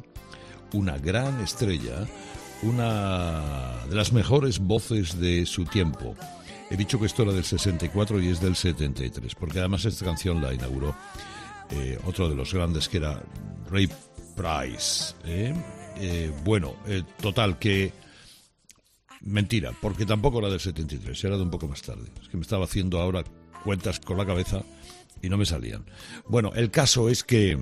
una 0.73 0.97
gran 0.99 1.41
estrella, 1.41 2.07
una 2.63 3.85
de 3.89 3.95
las 3.95 4.13
mejores 4.13 4.59
voces 4.59 5.19
de 5.19 5.47
su 5.47 5.65
tiempo. 5.65 6.15
He 6.71 6.77
dicho 6.77 6.99
que 6.99 7.07
esto 7.07 7.23
era 7.23 7.33
del 7.33 7.45
64 7.45 8.21
y 8.21 8.29
es 8.29 8.41
del 8.41 8.57
73, 8.57 9.35
porque 9.35 9.59
además 9.59 9.85
esta 9.85 10.05
canción 10.05 10.41
la 10.41 10.55
inauguró 10.55 10.95
eh, 11.71 11.99
otro 12.07 12.29
de 12.29 12.35
los 12.35 12.55
grandes 12.55 12.89
que 12.89 12.99
era 12.99 13.23
Ray 13.71 13.89
Price. 14.37 15.15
¿eh? 15.25 15.55
Eh, 15.97 16.33
bueno, 16.45 16.77
eh, 16.87 17.03
total 17.21 17.59
que 17.59 17.93
mentira, 19.21 19.73
porque 19.81 20.07
tampoco 20.07 20.39
era 20.39 20.49
del 20.49 20.61
73, 20.61 21.25
era 21.25 21.37
de 21.37 21.43
un 21.43 21.51
poco 21.51 21.69
más 21.69 21.83
tarde. 21.83 22.11
Es 22.21 22.29
que 22.29 22.37
me 22.37 22.43
estaba 22.43 22.65
haciendo 22.65 23.01
ahora 23.01 23.25
cuentas 23.65 24.01
con 24.01 24.17
la 24.17 24.27
cabeza 24.27 24.63
y 25.21 25.29
no 25.29 25.37
me 25.37 25.47
salían. 25.47 25.85
Bueno, 26.27 26.53
el 26.55 26.71
caso 26.71 27.09
es 27.09 27.23
que 27.23 27.59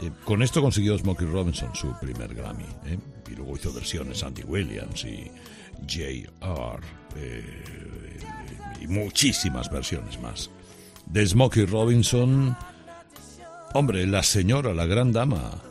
eh, 0.00 0.10
con 0.24 0.42
esto 0.42 0.60
consiguió 0.60 0.96
Smokey 0.98 1.26
Robinson 1.26 1.74
su 1.74 1.92
primer 2.00 2.34
Grammy. 2.34 2.64
¿eh? 2.86 2.98
Y 3.30 3.34
luego 3.34 3.56
hizo 3.56 3.72
versiones 3.72 4.22
Andy 4.22 4.42
Williams 4.42 5.04
y 5.04 5.30
J.R. 5.82 6.80
eh, 7.16 8.20
y 8.80 8.86
muchísimas 8.86 9.70
versiones 9.70 10.20
más. 10.20 10.50
De 11.06 11.26
Smokey 11.26 11.66
Robinson, 11.66 12.56
hombre, 13.74 14.06
la 14.06 14.22
señora, 14.22 14.74
la 14.74 14.86
gran 14.86 15.12
dama. 15.12 15.62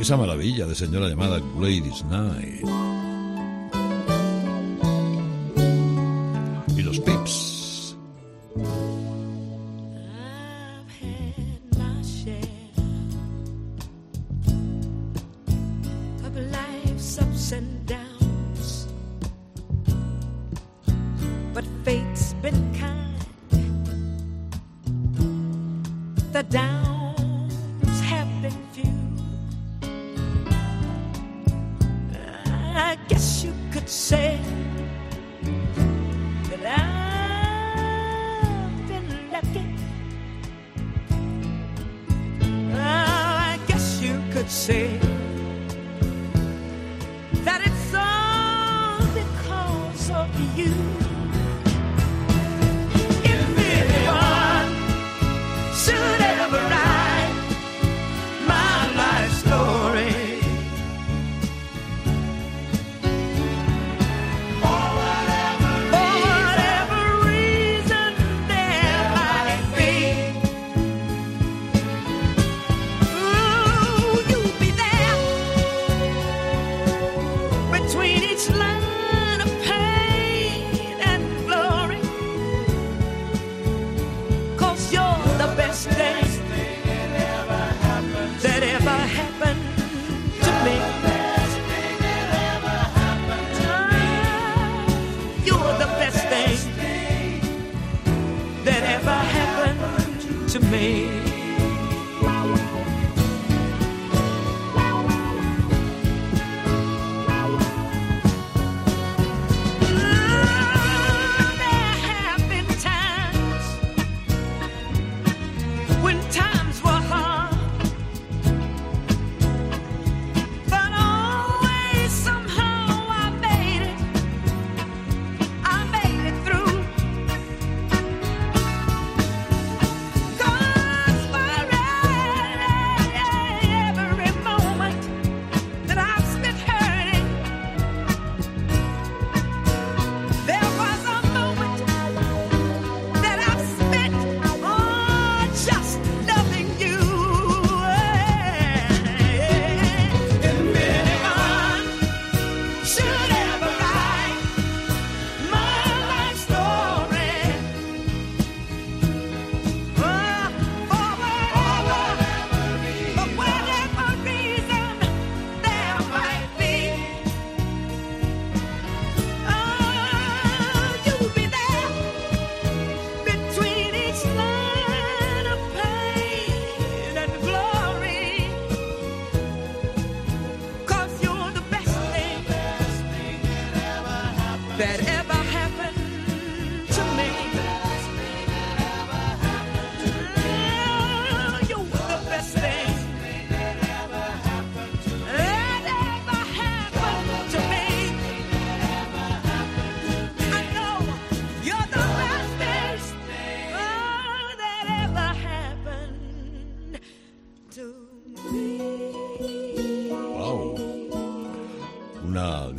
Esa 0.00 0.16
maravilla 0.16 0.66
de 0.66 0.74
señora 0.74 1.08
llamada 1.08 1.40
Gladys 1.56 2.02
Knight. 2.02 2.93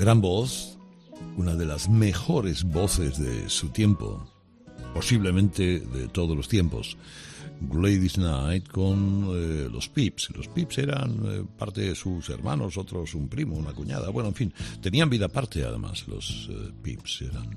Gran 0.06 0.22
voz, 0.22 0.78
una 1.36 1.56
de 1.56 1.66
las 1.66 1.90
mejores 1.90 2.64
voces 2.64 3.18
de 3.18 3.50
su 3.50 3.70
tiempo, 3.70 4.24
posiblemente 4.94 5.80
de 5.80 6.08
todos 6.10 6.38
los 6.38 6.48
tiempos. 6.48 6.96
Gladys 7.60 8.14
Knight 8.14 8.68
con 8.68 9.30
eh, 9.34 9.68
los 9.68 9.90
Pips. 9.90 10.30
Los 10.36 10.48
Pips 10.48 10.78
eran 10.78 11.24
eh, 11.26 11.44
parte 11.58 11.82
de 11.82 11.96
sus 11.96 12.30
hermanos, 12.30 12.78
otros 12.78 13.16
un 13.16 13.28
primo, 13.28 13.56
una 13.56 13.74
cuñada. 13.74 14.12
Bueno, 14.12 14.30
en 14.30 14.36
fin, 14.36 14.54
tenían 14.80 15.10
vida 15.10 15.26
aparte 15.26 15.64
además 15.64 16.08
los 16.08 16.52
eh, 16.52 16.72
Pips. 16.84 17.24
Eran 17.24 17.50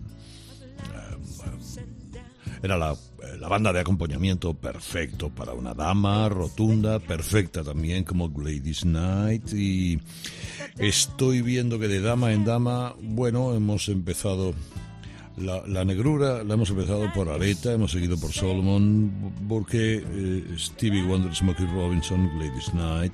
era 2.63 2.77
la, 2.77 2.97
la 3.39 3.49
banda 3.49 3.73
de 3.73 3.81
acompañamiento 3.81 4.55
perfecto 4.55 5.31
para 5.31 5.53
una 5.53 5.75
dama 5.75 6.29
rotunda, 6.29 6.99
perfecta 6.99 7.63
también 7.63 8.05
como 8.05 8.31
Gladys 8.31 8.81
Knight. 8.81 9.53
Y 9.53 10.01
estoy 10.79 11.43
viendo 11.43 11.79
que 11.79 11.89
de 11.89 12.01
dama 12.01 12.33
en 12.33 12.45
dama, 12.45 12.95
bueno, 13.01 13.55
hemos 13.55 13.89
empezado 13.89 14.55
La, 15.39 15.63
la 15.69 15.85
negrura 15.85 16.43
la 16.43 16.55
hemos 16.55 16.71
empezado 16.71 17.13
por 17.15 17.29
Aretha, 17.29 17.73
hemos 17.73 17.93
seguido 17.93 18.19
por 18.19 18.33
Solomon, 18.33 19.33
porque 19.49 20.03
eh, 20.05 20.57
Stevie 20.59 21.05
Wonder, 21.05 21.33
Smokey 21.33 21.65
Robinson, 21.67 22.29
Ladies 22.41 22.75
Night. 22.75 23.13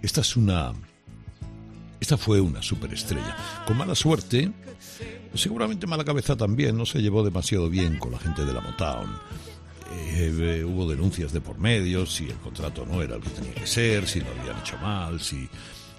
Esta 0.00 0.22
es 0.22 0.36
una. 0.36 0.72
Esta 2.00 2.16
fue 2.16 2.40
una 2.40 2.62
superestrella. 2.62 3.36
Con 3.66 3.76
mala 3.76 3.94
suerte, 3.94 4.50
seguramente 5.34 5.86
mala 5.86 6.04
cabeza 6.04 6.36
también, 6.36 6.76
no 6.76 6.86
se 6.86 7.00
llevó 7.00 7.24
demasiado 7.24 7.68
bien 7.68 7.98
con 7.98 8.12
la 8.12 8.18
gente 8.18 8.44
de 8.44 8.52
la 8.52 8.60
Motown. 8.60 9.10
Eh, 9.92 10.32
eh, 10.38 10.64
hubo 10.64 10.88
denuncias 10.88 11.32
de 11.32 11.40
por 11.40 11.58
medio, 11.58 12.06
si 12.06 12.28
el 12.28 12.36
contrato 12.36 12.86
no 12.86 13.02
era 13.02 13.16
el 13.16 13.22
que 13.22 13.30
tenía 13.30 13.54
que 13.54 13.66
ser, 13.66 14.06
si 14.06 14.20
lo 14.20 14.26
habían 14.30 14.58
hecho 14.58 14.76
mal, 14.78 15.20
si, 15.20 15.48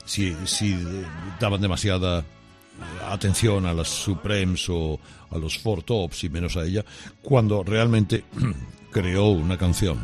si, 0.06 0.34
eh, 0.74 1.06
daban 1.40 1.62
demasiada 1.62 2.26
atención 3.08 3.66
a 3.66 3.74
las 3.74 3.88
Supremes 3.88 4.68
o 4.70 5.00
a 5.30 5.38
los 5.38 5.58
Four 5.60 5.84
Tops 5.84 6.24
y 6.26 6.30
menos 6.30 6.58
a 6.58 6.66
ella, 6.66 6.84
cuando 7.22 7.64
realmente 7.64 8.26
creó 8.92 9.28
una 9.30 9.58
canción, 9.58 10.00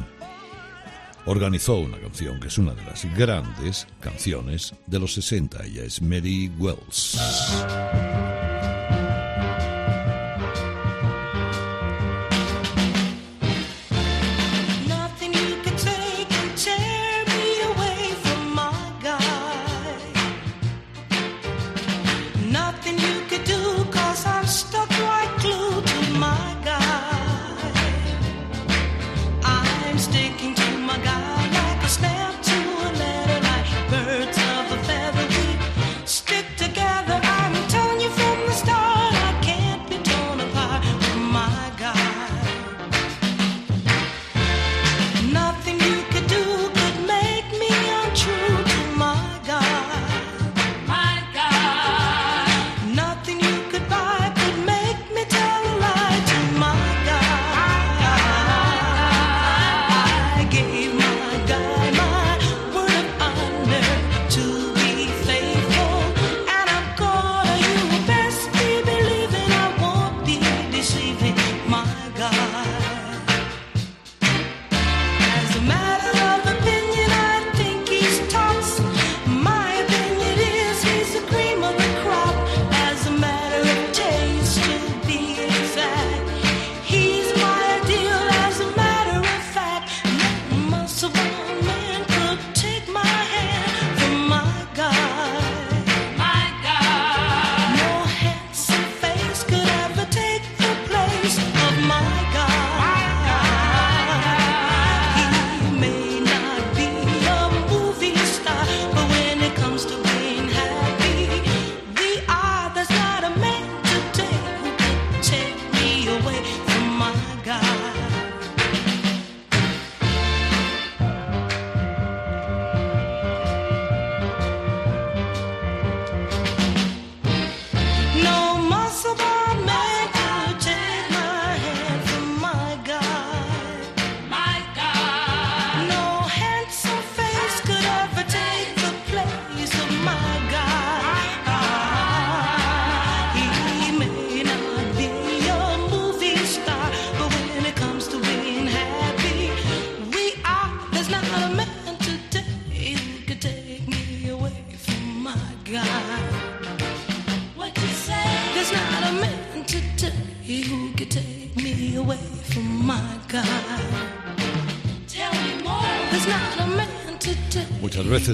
organizó 1.25 1.79
una 1.79 1.99
canción 1.99 2.39
que 2.39 2.47
es 2.47 2.57
una 2.57 2.73
de 2.73 2.83
las 2.83 3.03
grandes 3.15 3.87
canciones 3.99 4.73
de 4.87 4.99
los 4.99 5.13
60. 5.13 5.65
Ella 5.65 5.83
es 5.83 6.01
Mary 6.01 6.51
Wells. 6.57 7.17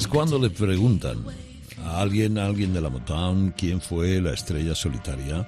Cuando 0.09 0.39
le 0.39 0.49
preguntan 0.49 1.25
a 1.83 2.01
alguien, 2.01 2.37
a 2.37 2.45
alguien 2.45 2.73
de 2.73 2.79
la 2.79 2.89
Motown, 2.89 3.53
quién 3.57 3.81
fue 3.81 4.21
la 4.21 4.33
estrella 4.33 4.73
solitaria, 4.73 5.47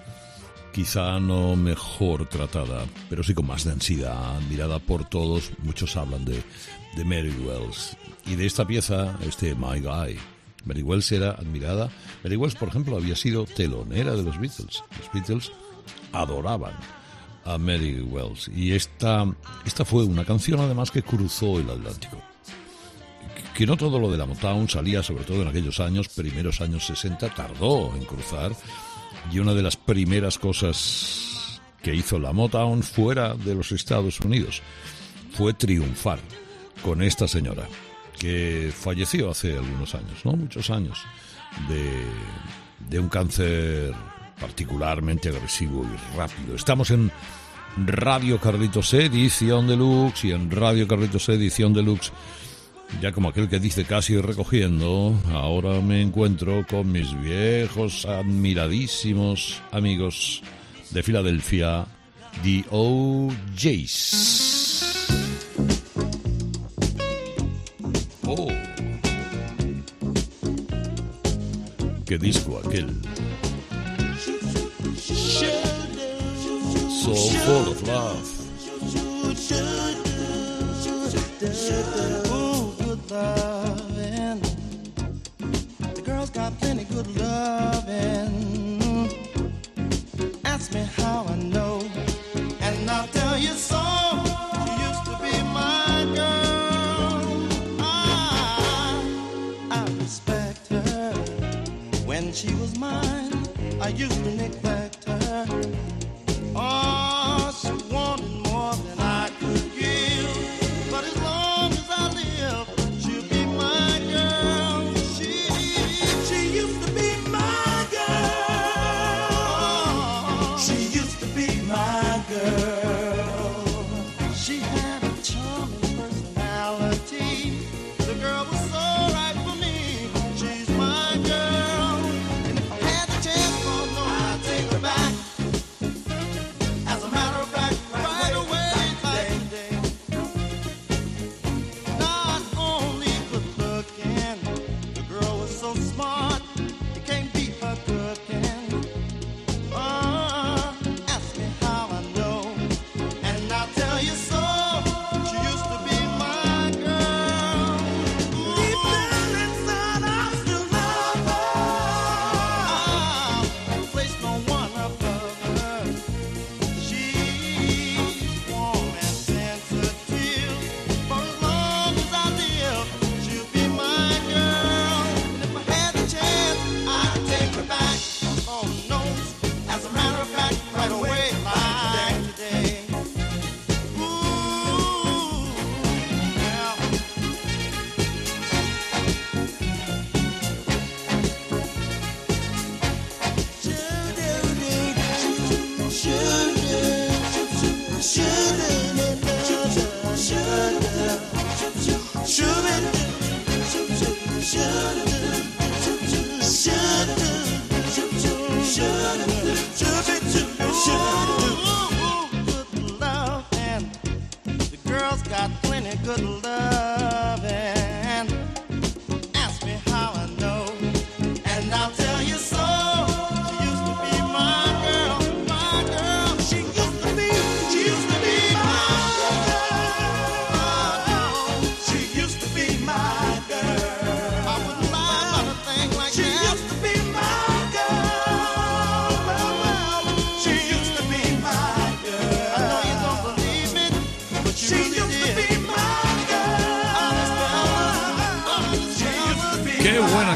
quizá 0.74 1.20
no 1.20 1.56
mejor 1.56 2.28
tratada, 2.28 2.86
pero 3.10 3.24
sí 3.24 3.34
con 3.34 3.48
más 3.48 3.64
densidad, 3.64 4.36
admirada 4.36 4.80
por 4.80 5.08
todos, 5.08 5.52
muchos 5.60 5.96
hablan 5.96 6.26
de, 6.26 6.44
de 6.96 7.06
Mary 7.06 7.34
Wells. 7.46 7.96
Y 8.26 8.36
de 8.36 8.46
esta 8.46 8.68
pieza, 8.68 9.18
este 9.26 9.56
My 9.56 9.80
Guy. 9.80 10.20
Mary 10.66 10.84
Wells 10.84 11.12
era 11.14 11.32
admirada. 11.32 11.90
Mary 12.24 12.36
Wells, 12.36 12.56
por 12.56 12.68
ejemplo, 12.68 12.98
había 12.98 13.16
sido 13.16 13.46
telonera 13.46 14.14
de 14.14 14.24
los 14.24 14.38
Beatles. 14.40 14.84
Los 14.98 15.14
Beatles 15.14 15.52
adoraban 16.12 16.74
a 17.46 17.58
Mary 17.58 18.02
Wells. 18.02 18.50
Y 18.54 18.74
esta, 18.74 19.26
esta 19.66 19.86
fue 19.86 20.04
una 20.04 20.26
canción 20.26 20.60
además 20.60 20.92
que 20.92 21.02
cruzó 21.02 21.60
el 21.60 21.70
Atlántico 21.70 22.22
que 23.60 23.68
no 23.68 23.76
todo 23.76 24.00
lo 24.00 24.10
de 24.10 24.18
la 24.18 24.26
Motown 24.26 24.70
salía, 24.70 25.04
sobre 25.04 25.26
todo 25.26 25.42
en 25.42 25.50
aquellos 25.50 25.82
años, 25.82 26.08
primeros 26.08 26.62
años 26.62 26.86
60, 26.86 27.36
tardó 27.36 27.94
en 27.94 28.06
cruzar. 28.06 28.56
Y 29.34 29.40
una 29.40 29.54
de 29.54 29.62
las 29.62 29.76
primeras 29.76 30.40
cosas 30.40 31.60
que 31.84 31.94
hizo 31.94 32.20
la 32.20 32.32
Motown 32.32 32.84
fuera 32.84 33.36
de 33.36 33.56
los 33.56 33.74
Estados 33.74 34.22
Unidos 34.22 34.62
fue 35.34 35.54
triunfar 35.54 36.20
con 36.86 37.02
esta 37.02 37.28
señora, 37.28 37.68
que 38.18 38.72
falleció 38.74 39.30
hace 39.30 39.58
algunos 39.58 39.94
años, 39.94 40.24
no 40.24 40.38
muchos 40.38 40.70
años, 40.70 41.04
de, 41.68 42.06
de 42.90 42.98
un 42.98 43.10
cáncer 43.10 43.94
particularmente 44.40 45.28
agresivo 45.28 45.84
y 45.84 46.18
rápido. 46.18 46.56
Estamos 46.56 46.92
en 46.92 47.12
Radio 47.76 48.40
Carlitos 48.40 48.94
Edición 48.94 49.68
Deluxe 49.68 50.24
y 50.24 50.32
en 50.32 50.50
Radio 50.50 50.88
Carlitos 50.88 51.28
Edición 51.28 51.74
Deluxe 51.74 52.14
ya 53.02 53.12
como 53.12 53.30
aquel 53.30 53.48
que 53.48 53.60
dice 53.60 53.86
casi 53.86 54.18
recogiendo, 54.18 55.18
ahora 55.32 55.80
me 55.82 56.02
encuentro 56.02 56.66
con 56.70 56.92
mis 56.92 57.18
viejos, 57.22 58.06
admiradísimos 58.06 59.62
amigos 59.72 60.42
de 60.92 61.04
Filadelfia, 61.04 61.86
The 62.44 62.66
OJs. 62.70 64.40
Oh. 68.26 68.48
¿Qué 72.06 72.18
disco 72.18 72.60
aquel? 72.66 72.88
So 77.02 77.16
full 77.16 77.70
of 77.72 77.82
love. 77.88 78.30
Loving. 83.20 84.40
The 85.94 86.02
girl's 86.06 86.30
got 86.30 86.58
plenty 86.60 86.86
good 86.86 87.08
loving. 87.18 89.10
Ask 90.46 90.74
me 90.74 90.88
how 90.96 91.26
I 91.28 91.36
know. 91.36 91.82
And 92.62 92.90
I'll 92.90 93.08
tell 93.08 93.38
you 93.38 93.54
so. 93.72 93.82
She 94.64 94.72
used 94.88 95.06
to 95.12 95.16
be 95.26 95.36
my 95.60 96.08
girl. 96.16 97.28
I, 97.82 99.04
I 99.72 99.84
respect 100.00 100.70
her 100.70 101.14
when 102.06 102.32
she 102.32 102.54
was 102.56 102.78
mine. 102.80 103.34
I 103.82 103.90
used 103.90 104.24
to 104.24 104.32
neglect 104.32 104.69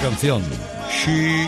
canción. 0.04 0.43
She 0.91 1.47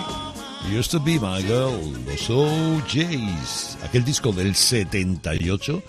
used 0.73 0.89
to 0.91 0.99
be 1.01 1.19
my 1.19 1.41
girl. 1.43 1.77
Los 2.07 2.29
OJs. 2.29 3.77
Aquel 3.83 4.05
disco 4.05 4.31
del 4.31 4.55
78. 4.55 5.83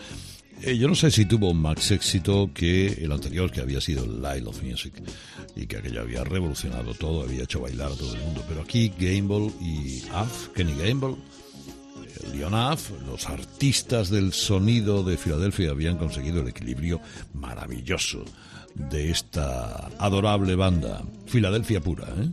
eh, 0.63 0.77
yo 0.77 0.89
no 0.89 0.97
sé 0.97 1.13
si 1.13 1.27
tuvo 1.27 1.55
más 1.55 1.93
éxito 1.93 2.51
que 2.53 2.89
el 2.89 3.13
anterior, 3.13 3.53
que 3.53 3.61
había 3.61 3.81
sido 3.81 4.05
Light 4.05 4.45
of 4.49 4.65
Music. 4.65 4.95
Y 5.55 5.69
que 5.69 5.77
aquello 5.77 6.01
había 6.01 6.25
revolucionado 6.25 6.93
todo, 6.95 7.23
había 7.23 7.45
hecho 7.45 7.61
bailar 7.61 7.93
a 7.93 7.95
todo 7.95 8.13
el 8.15 8.21
mundo. 8.21 8.45
Pero 8.49 8.63
aquí 8.63 8.93
Gamble 8.99 9.53
y 9.61 10.03
Af, 10.13 10.49
Kenny 10.49 10.75
Gamble, 10.75 11.15
Leon 12.35 12.55
Af, 12.55 12.91
los 13.07 13.29
artistas 13.29 14.11
del 14.11 14.33
sonido 14.33 15.05
de 15.05 15.17
Filadelfia 15.17 15.71
habían 15.71 15.99
conseguido 15.99 16.41
el 16.41 16.49
equilibrio 16.49 17.01
maravilloso 17.33 18.25
de 18.75 19.11
esta 19.11 19.89
adorable 19.99 20.57
banda, 20.57 21.03
Filadelfia 21.27 21.81
pura. 21.81 22.09
¿eh? 22.09 22.29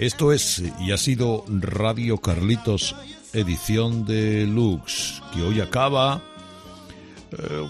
Esto 0.00 0.32
es 0.32 0.62
y 0.80 0.92
ha 0.92 0.96
sido 0.96 1.44
Radio 1.46 2.16
Carlitos, 2.16 2.96
edición 3.34 4.06
de 4.06 4.46
Lux, 4.46 5.22
que 5.34 5.42
hoy 5.42 5.60
acaba 5.60 6.22
eh, 7.32 7.66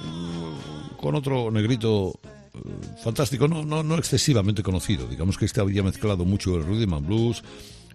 con 0.97 1.17
otro 1.17 1.51
negrito 1.51 2.13
eh, 2.55 2.59
fantástico, 3.03 3.49
no, 3.49 3.65
no, 3.65 3.83
no 3.83 3.97
excesivamente 3.97 4.63
conocido. 4.63 5.09
Digamos 5.09 5.37
que 5.37 5.47
este 5.47 5.61
había 5.61 5.83
mezclado 5.83 6.25
mucho 6.25 6.55
el 6.55 6.63
rhythm 6.63 6.95
and 6.95 7.07
blues, 7.09 7.43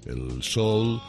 el 0.05 0.43
soul, 0.43 0.99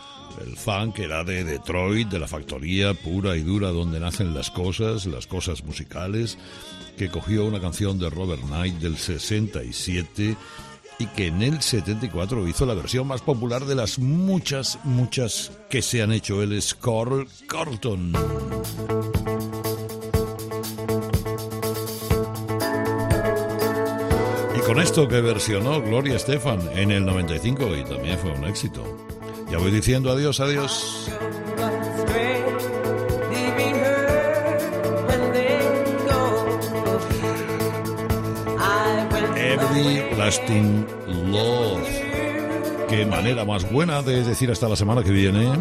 el 0.47 0.57
funk, 0.57 1.01
era 1.01 1.25
de 1.25 1.43
Detroit, 1.43 2.09
de 2.09 2.21
la 2.21 2.29
factoría 2.29 2.95
pura 2.95 3.37
y 3.37 3.41
dura 3.41 3.71
donde 3.71 3.99
nacen 3.99 4.35
las 4.35 4.53
cosas, 4.53 5.05
las 5.05 5.27
cosas 5.27 5.65
musicales, 5.65 6.39
que 6.97 7.09
cogió 7.09 7.45
una 7.45 7.61
canción 7.61 7.99
de 7.99 8.09
Robert 8.09 8.43
Knight 8.43 8.77
del 8.77 8.97
67 8.97 10.37
y 10.99 11.07
que 11.07 11.27
en 11.27 11.43
el 11.43 11.61
74 11.61 12.47
hizo 12.49 12.67
la 12.67 12.75
versión 12.75 13.07
más 13.07 13.21
popular 13.21 13.65
de 13.65 13.75
las 13.75 13.99
muchas, 13.99 14.79
muchas 14.85 15.53
que 15.69 15.83
se 15.83 16.03
han 16.03 16.13
hecho. 16.13 16.43
Él 16.43 16.53
es 16.53 16.75
Carl 16.75 17.27
Carlton. 17.47 18.13
Y 24.57 24.61
con 24.61 24.81
esto 24.81 25.07
que 25.07 25.21
versionó 25.21 25.81
Gloria 25.83 26.17
Estefan 26.17 26.61
en 26.75 26.91
el 26.91 27.05
95 27.05 27.77
y 27.77 27.85
también 27.85 28.19
fue 28.19 28.33
un 28.33 28.45
éxito. 28.45 28.83
Ya 29.51 29.59
voy 29.59 29.71
diciendo 29.71 30.11
adiós, 30.11 30.41
adiós. 30.41 31.11
Everlasting 39.77 40.87
Love. 41.31 41.87
Qué 42.89 43.05
manera 43.05 43.45
más 43.45 43.71
buena 43.71 44.01
de 44.01 44.25
decir 44.25 44.51
hasta 44.51 44.69
la 44.71 44.77
semana 44.77 45.03
que 45.03 45.11
viene. 45.11 45.53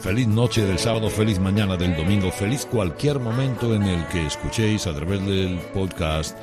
Feliz 0.00 0.28
noche 0.28 0.64
del 0.64 0.78
sábado, 0.78 1.10
feliz 1.10 1.40
mañana 1.40 1.76
del 1.76 1.96
domingo, 1.96 2.30
feliz 2.30 2.64
cualquier 2.64 3.18
momento 3.18 3.74
en 3.74 3.82
el 3.82 4.06
que 4.06 4.24
escuchéis 4.24 4.86
a 4.86 4.94
través 4.94 5.26
del 5.26 5.58
podcast 5.74 6.38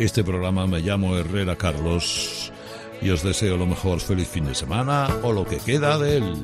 este 0.00 0.24
programa. 0.24 0.66
Me 0.66 0.80
llamo 0.80 1.16
Herrera 1.16 1.54
Carlos 1.54 2.52
y 3.00 3.10
os 3.10 3.22
deseo 3.22 3.56
lo 3.56 3.66
mejor. 3.66 4.00
Feliz 4.00 4.26
fin 4.26 4.46
de 4.46 4.56
semana 4.56 5.06
o 5.22 5.32
lo 5.32 5.44
que 5.44 5.58
queda 5.58 5.96
de 5.96 6.16
él. 6.16 6.34